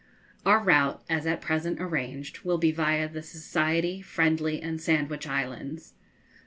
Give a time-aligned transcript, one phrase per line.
[0.47, 5.93] Our route, as at present, arranged, will be viâ the Society, Friendly, and Sandwich Islands.